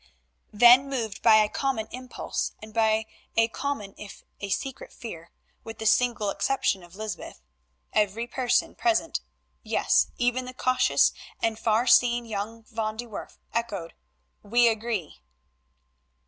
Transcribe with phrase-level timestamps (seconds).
[0.51, 3.05] Then moved by a common impulse, and by
[3.37, 5.29] a common if a secret fear,
[5.63, 7.39] with the single exception of Lysbeth,
[7.93, 9.21] every person present,
[9.61, 13.93] yes, even the cautious and far seeing young Van de Werff, echoed
[14.41, 15.21] "We agree."